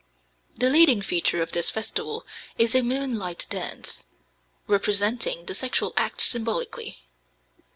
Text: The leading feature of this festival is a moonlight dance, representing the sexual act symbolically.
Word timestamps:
The 0.57 0.71
leading 0.71 1.03
feature 1.03 1.43
of 1.43 1.51
this 1.51 1.69
festival 1.69 2.25
is 2.57 2.73
a 2.73 2.81
moonlight 2.81 3.45
dance, 3.51 4.07
representing 4.65 5.45
the 5.45 5.53
sexual 5.53 5.93
act 5.95 6.21
symbolically. 6.21 7.03